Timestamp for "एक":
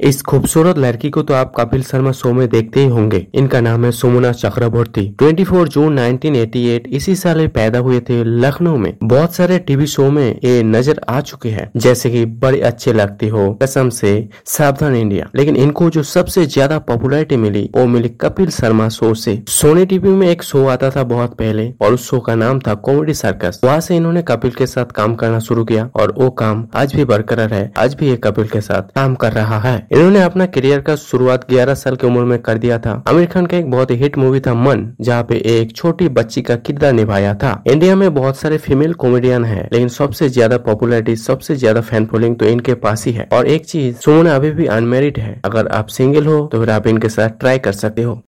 20.28-20.42, 33.56-33.70, 35.48-35.74, 43.46-43.66